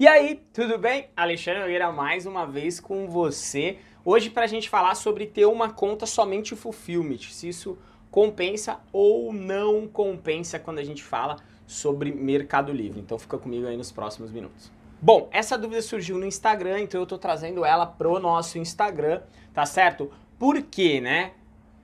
E 0.00 0.08
aí, 0.08 0.42
tudo 0.54 0.78
bem? 0.78 1.10
Alexandre 1.14 1.60
Nogueira 1.60 1.92
mais 1.92 2.24
uma 2.24 2.46
vez 2.46 2.80
com 2.80 3.06
você. 3.06 3.76
Hoje 4.02 4.30
para 4.30 4.44
a 4.44 4.46
gente 4.46 4.66
falar 4.66 4.94
sobre 4.94 5.26
ter 5.26 5.44
uma 5.44 5.68
conta 5.74 6.06
somente 6.06 6.56
Fulfillment, 6.56 7.18
se 7.30 7.50
isso 7.50 7.76
compensa 8.10 8.80
ou 8.94 9.30
não 9.30 9.86
compensa 9.86 10.58
quando 10.58 10.78
a 10.78 10.82
gente 10.82 11.02
fala 11.02 11.36
sobre 11.66 12.12
Mercado 12.12 12.72
Livre. 12.72 12.98
Então 12.98 13.18
fica 13.18 13.36
comigo 13.36 13.66
aí 13.66 13.76
nos 13.76 13.92
próximos 13.92 14.32
minutos. 14.32 14.72
Bom, 15.02 15.28
essa 15.30 15.58
dúvida 15.58 15.82
surgiu 15.82 16.16
no 16.16 16.24
Instagram, 16.24 16.80
então 16.80 16.98
eu 16.98 17.04
estou 17.04 17.18
trazendo 17.18 17.62
ela 17.62 17.84
pro 17.84 18.18
nosso 18.18 18.56
Instagram, 18.56 19.20
tá 19.52 19.66
certo? 19.66 20.10
Por 20.38 20.62
quê, 20.62 20.98
né? 21.02 21.32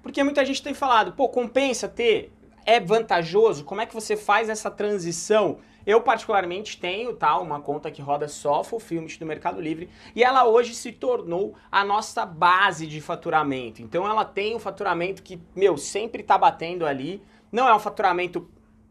Porque 0.03 0.25
muita 0.25 0.43
gente 0.43 0.63
tem 0.63 0.73
falado, 0.73 1.13
pô, 1.13 1.29
compensa 1.29 1.87
ter? 1.87 2.33
É 2.67 2.81
vantajoso? 2.81 3.65
Como 3.65 3.81
é 3.81 3.87
que 3.87 3.95
você 3.95 4.17
faz 4.17 4.49
essa 4.49 4.69
transição? 4.69 5.59
Eu 5.87 6.01
particularmente 6.01 6.81
tenho 6.81 7.15
tá, 7.15 7.39
uma 7.39 7.61
conta 7.61 7.93
que 7.93 8.03
roda 8.03 8.27
só 8.27 8.65
Fulfillment 8.65 9.17
do 9.21 9.25
Mercado 9.25 9.61
Livre 9.61 9.89
e 10.17 10.25
ela 10.25 10.45
hoje 10.45 10.75
se 10.75 10.91
tornou 10.91 11.55
a 11.71 11.85
nossa 11.85 12.27
base 12.27 12.89
de 12.89 13.01
faturamento. 13.01 13.81
Então 13.81 14.05
ela 14.05 14.25
tem 14.25 14.57
um 14.57 14.59
faturamento 14.59 15.23
que, 15.23 15.41
meu, 15.55 15.77
sempre 15.77 16.25
tá 16.25 16.37
batendo 16.37 16.85
ali. 16.85 17.23
Não 17.53 17.69
é 17.69 17.75
um 17.75 17.79
faturamento 17.79 18.51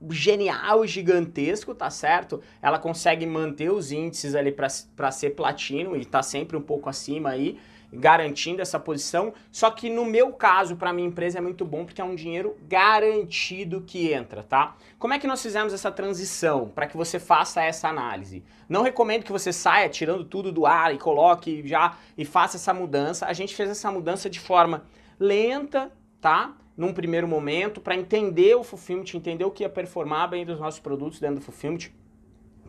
genial, 0.10 0.88
gigantesco, 0.88 1.76
tá 1.76 1.90
certo? 1.90 2.42
Ela 2.62 2.80
consegue 2.80 3.26
manter 3.26 3.70
os 3.72 3.92
índices 3.92 4.36
ali 4.36 4.54
para 4.54 5.12
ser 5.12 5.32
platino 5.32 5.98
e 5.98 6.06
tá 6.06 6.24
sempre 6.24 6.56
um 6.56 6.62
pouco 6.62 6.88
acima 6.88 7.32
aí 7.32 7.60
garantindo 7.96 8.62
essa 8.62 8.80
posição. 8.80 9.34
Só 9.52 9.72
que 9.72 9.90
no 9.90 10.06
meu 10.06 10.34
caso, 10.34 10.76
para 10.76 10.94
minha 10.94 11.08
empresa 11.08 11.40
é 11.40 11.42
muito 11.42 11.66
bom 11.66 11.86
porque 11.86 12.02
é 12.02 12.04
um 12.04 12.16
dinheiro 12.16 12.56
garantido 12.68 13.82
que 13.82 14.12
entra, 14.12 14.44
tá? 14.44 14.76
Como 15.00 15.14
é 15.14 15.20
que 15.20 15.28
nós 15.28 15.42
fizemos 15.42 15.74
essa 15.74 15.92
transição 15.92 16.70
para 16.70 16.88
que 16.88 16.98
você 16.98 17.20
faça 17.20 17.64
essa 17.64 17.88
análise? 17.88 18.44
Não 18.68 18.84
recomendo 18.84 19.24
que 19.24 19.32
você 19.32 19.52
saia 19.54 19.90
tirando 19.90 20.24
tudo 20.24 20.52
do 20.52 20.66
ar 20.66 20.94
e 20.94 20.98
coloque 20.98 21.68
já 21.68 21.98
e 22.18 22.26
faça 22.26 22.58
essa 22.58 22.74
mudança. 22.74 23.26
A 23.26 23.34
gente 23.34 23.56
fez 23.56 23.70
essa 23.70 23.92
mudança 23.92 24.30
de 24.30 24.40
forma 24.40 24.84
lenta, 25.20 25.92
tá? 26.20 26.54
Num 26.76 26.94
primeiro 26.94 27.28
momento, 27.28 27.80
para 27.80 27.96
entender 27.96 28.56
o 28.56 28.64
Fulfillment, 28.64 29.06
entender 29.14 29.46
o 29.46 29.52
que 29.52 29.64
ia 29.64 29.70
performar 29.70 30.30
bem 30.30 30.46
dos 30.46 30.60
nossos 30.60 30.80
produtos 30.80 31.20
dentro 31.20 31.36
do 31.36 31.42
Fulfillment, 31.42 31.90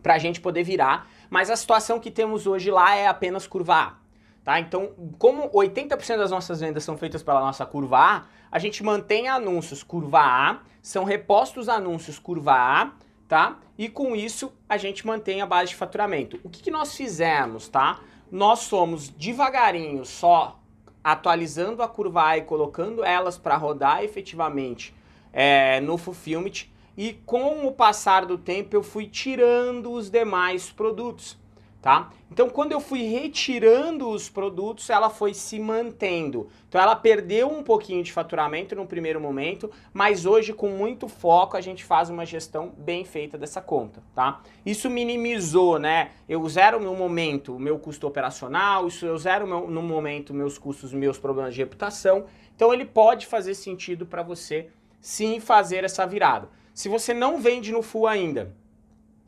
para 0.01 0.13
a 0.13 0.17
gente 0.17 0.39
poder 0.39 0.63
virar. 0.63 1.09
Mas 1.29 1.49
a 1.49 1.55
situação 1.55 1.99
que 1.99 2.09
temos 2.09 2.47
hoje 2.47 2.71
lá 2.71 2.95
é 2.95 3.07
apenas 3.07 3.45
curva 3.45 3.75
A. 3.75 4.06
Tá? 4.47 4.61
Então, 4.61 4.91
como 5.19 5.49
80% 5.49 6.19
das 6.19 6.31
nossas 6.31 6.61
vendas 6.61 6.81
são 6.81 6.97
feitas 6.97 7.21
pela 7.21 7.41
nossa 7.41 7.65
curva 7.65 7.97
A, 7.97 8.23
a 8.49 8.57
gente 8.57 8.81
mantém 8.81 9.27
anúncios 9.27 9.83
curva 9.83 10.21
A, 10.21 10.59
são 10.81 11.03
repostos 11.03 11.67
anúncios 11.67 12.17
curva 12.17 12.53
A, 12.53 12.91
tá? 13.27 13.59
E 13.77 13.89
com 13.89 14.15
isso 14.15 14.53
a 14.69 14.77
gente 14.77 15.05
mantém 15.05 15.41
a 15.41 15.45
base 15.45 15.71
de 15.71 15.75
faturamento. 15.75 16.39
O 16.45 16.49
que, 16.49 16.63
que 16.63 16.71
nós 16.71 16.95
fizemos, 16.95 17.67
tá? 17.67 17.99
Nós 18.31 18.59
somos 18.59 19.09
devagarinho 19.09 20.05
só 20.05 20.57
atualizando 21.03 21.83
a 21.83 21.89
curva 21.89 22.27
A 22.27 22.37
e 22.37 22.43
colocando 22.43 23.03
elas 23.03 23.37
para 23.37 23.57
rodar 23.57 24.01
efetivamente 24.01 24.95
é, 25.33 25.81
no 25.81 25.97
Fulfillment 25.97 26.67
e 26.95 27.11
com 27.25 27.67
o 27.67 27.71
passar 27.73 28.25
do 28.25 28.37
tempo 28.37 28.77
eu 28.77 28.81
fui 28.81 29.07
tirando 29.07 29.91
os 29.91 30.09
demais 30.09 30.69
produtos 30.71 31.37
tá? 31.81 32.09
Então, 32.31 32.49
quando 32.49 32.71
eu 32.71 32.79
fui 32.79 33.03
retirando 33.03 34.09
os 34.09 34.29
produtos, 34.29 34.89
ela 34.89 35.09
foi 35.09 35.33
se 35.33 35.59
mantendo. 35.59 36.49
Então, 36.67 36.81
ela 36.81 36.95
perdeu 36.95 37.47
um 37.47 37.63
pouquinho 37.63 38.03
de 38.03 38.11
faturamento 38.11 38.75
no 38.75 38.85
primeiro 38.85 39.21
momento, 39.21 39.71
mas 39.93 40.25
hoje, 40.25 40.53
com 40.53 40.69
muito 40.69 41.07
foco, 41.07 41.55
a 41.55 41.61
gente 41.61 41.83
faz 41.83 42.09
uma 42.09 42.25
gestão 42.25 42.73
bem 42.77 43.05
feita 43.05 43.37
dessa 43.37 43.61
conta, 43.61 44.03
tá? 44.13 44.41
Isso 44.65 44.89
minimizou, 44.89 45.79
né? 45.79 46.11
Eu 46.27 46.47
zero 46.49 46.79
no 46.79 46.93
momento 46.95 47.55
o 47.55 47.59
meu 47.59 47.79
custo 47.79 48.05
operacional, 48.07 48.87
isso 48.87 49.05
eu 49.05 49.17
zero 49.17 49.47
meu, 49.47 49.69
no 49.69 49.81
momento 49.81 50.33
meus 50.33 50.57
custos, 50.57 50.91
meus 50.91 51.17
problemas 51.17 51.53
de 51.53 51.61
reputação. 51.61 52.25
Então, 52.55 52.73
ele 52.73 52.85
pode 52.85 53.25
fazer 53.25 53.53
sentido 53.53 54.05
para 54.05 54.23
você 54.23 54.67
sim 54.99 55.39
fazer 55.39 55.83
essa 55.83 56.05
virada. 56.05 56.49
Se 56.73 56.89
você 56.89 57.13
não 57.13 57.39
vende 57.39 57.71
no 57.71 57.81
full 57.81 58.07
ainda, 58.07 58.53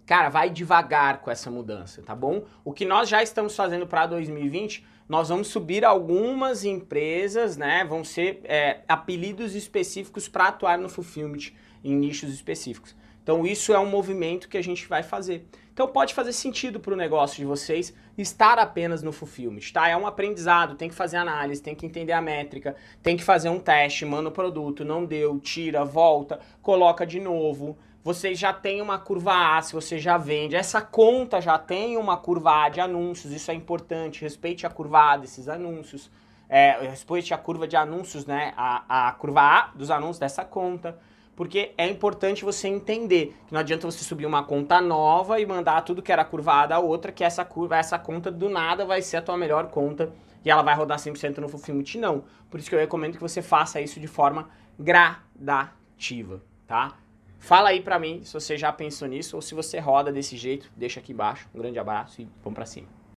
Cara, 0.10 0.28
vai 0.28 0.50
devagar 0.50 1.22
com 1.22 1.30
essa 1.30 1.52
mudança, 1.52 2.02
tá 2.02 2.16
bom? 2.16 2.44
O 2.66 2.74
que 2.74 2.84
nós 2.84 3.08
já 3.08 3.22
estamos 3.22 3.56
fazendo 3.56 3.86
para 3.86 4.08
2020, 4.08 4.84
nós 5.08 5.30
vamos 5.30 5.50
subir 5.50 5.86
algumas 5.86 6.66
empresas, 6.66 7.56
né? 7.56 7.86
Vão 7.86 8.04
ser 8.04 8.42
é, 8.46 8.80
apelidos 8.88 9.54
específicos 9.54 10.28
para 10.28 10.48
atuar 10.48 10.80
no 10.80 10.90
fulfillment 10.90 11.52
em 11.84 11.96
nichos 11.96 12.34
específicos. 12.34 12.96
Então 13.30 13.46
isso 13.46 13.72
é 13.72 13.78
um 13.78 13.86
movimento 13.86 14.50
que 14.50 14.58
a 14.58 14.64
gente 14.64 14.88
vai 14.88 15.04
fazer. 15.04 15.48
Então 15.72 15.88
pode 15.88 16.16
fazer 16.16 16.34
sentido 16.34 16.80
para 16.80 16.96
o 16.96 16.98
negócio 16.98 17.38
de 17.38 17.46
vocês 17.46 17.94
estar 18.18 18.58
apenas 18.58 19.04
no 19.04 19.12
fulfillment, 19.12 19.72
tá? 19.72 19.88
É 19.88 19.96
um 19.96 20.08
aprendizado, 20.08 20.74
tem 20.74 20.90
que 20.90 20.96
fazer 20.96 21.18
análise, 21.18 21.62
tem 21.62 21.76
que 21.76 21.86
entender 21.86 22.12
a 22.12 22.24
métrica, 22.24 22.76
tem 23.04 23.16
que 23.16 23.24
fazer 23.24 23.50
um 23.50 23.60
teste, 23.60 24.04
manda 24.04 24.30
o 24.30 24.32
produto, 24.32 24.84
não 24.84 25.06
deu, 25.06 25.40
tira, 25.40 25.86
volta, 25.86 26.40
coloca 26.60 27.06
de 27.06 27.20
novo. 27.20 27.78
Você 28.04 28.34
já 28.34 28.52
tem 28.52 28.82
uma 28.82 28.98
curva 28.98 29.58
A, 29.58 29.62
se 29.62 29.74
você 29.74 30.00
já 30.00 30.18
vende, 30.18 30.56
essa 30.56 30.82
conta 30.82 31.40
já 31.40 31.60
tem 31.60 31.98
uma 31.98 32.18
curva 32.18 32.64
A 32.64 32.70
de 32.70 32.82
anúncios, 32.82 33.32
isso 33.32 33.52
é 33.52 33.54
importante, 33.54 34.24
respeite 34.24 34.66
a 34.66 34.72
curva 34.72 35.14
A 35.14 35.18
desses 35.18 35.48
anúncios, 35.48 36.10
é, 36.50 36.80
respeite 36.82 37.32
a 37.32 37.38
curva 37.38 37.68
de 37.68 37.76
anúncios, 37.76 38.26
né, 38.26 38.56
a, 38.58 39.10
a 39.10 39.12
curva 39.12 39.42
A 39.42 39.72
dos 39.76 39.92
anúncios 39.92 40.18
dessa 40.18 40.44
conta, 40.44 40.98
porque 41.40 41.72
é 41.78 41.88
importante 41.88 42.44
você 42.44 42.68
entender 42.68 43.34
que 43.48 43.54
não 43.54 43.62
adianta 43.62 43.90
você 43.90 44.04
subir 44.04 44.26
uma 44.26 44.44
conta 44.44 44.82
nova 44.82 45.40
e 45.40 45.46
mandar 45.46 45.84
tudo 45.84 46.02
que 46.02 46.12
era 46.12 46.26
curva 46.26 46.66
A 46.66 46.80
outra, 46.80 47.14
que 47.14 47.24
essa 47.24 47.46
curva, 47.46 47.78
essa 47.78 47.98
conta 47.98 48.30
do 48.30 48.50
nada 48.50 48.86
vai 48.86 49.02
ser 49.02 49.16
a 49.16 49.22
tua 49.22 49.38
melhor 49.38 49.70
conta 49.70 50.12
e 50.44 50.52
ela 50.52 50.62
vai 50.62 50.76
rodar 50.76 50.98
100% 50.98 51.38
no 51.38 51.48
Fulfillment, 51.48 51.96
não. 51.96 52.26
Por 52.50 52.60
isso 52.60 52.68
que 52.68 52.76
eu 52.76 52.80
recomendo 52.80 53.14
que 53.14 53.22
você 53.22 53.42
faça 53.42 53.80
isso 53.80 54.02
de 54.02 54.08
forma 54.08 54.50
gradativa, 54.78 56.44
tá? 56.68 56.98
Fala 57.38 57.70
aí 57.70 57.80
pra 57.80 57.98
mim 57.98 58.22
se 58.26 58.34
você 58.34 58.58
já 58.58 58.74
pensou 58.74 59.08
nisso 59.08 59.38
ou 59.38 59.42
se 59.42 59.56
você 59.56 59.80
roda 59.80 60.12
desse 60.12 60.36
jeito. 60.36 60.70
Deixa 60.76 61.00
aqui 61.00 61.14
embaixo. 61.14 61.48
Um 61.56 61.60
grande 61.60 61.80
abraço 61.80 62.22
e 62.22 62.28
vamos 62.44 62.56
pra 62.56 62.66
cima. 62.66 62.99